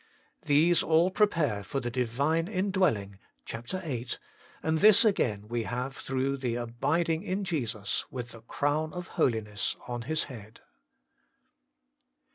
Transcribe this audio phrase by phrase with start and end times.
[0.47, 3.53] These all prepare for the Divine Indwelling (ch.
[3.75, 4.17] 8),
[4.63, 9.75] and this again we have through the Abiding in Jesus with the Crown of Holiness
[9.87, 10.61] on His head.